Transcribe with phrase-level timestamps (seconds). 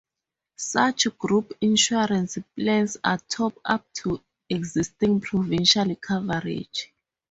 [0.55, 6.91] Such group insurance plans are a top-up to existing provincial coverage.